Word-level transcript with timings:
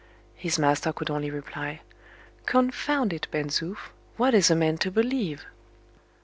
His 0.33 0.57
master 0.57 0.91
could 0.93 1.11
only 1.11 1.29
reply, 1.29 1.81
"Confound 2.47 3.13
it, 3.13 3.27
Ben 3.29 3.49
Zoof! 3.49 3.89
What 4.17 4.33
is 4.33 4.49
a 4.49 4.55
man 4.55 4.79
to 4.79 4.89
believe?" 4.89 5.45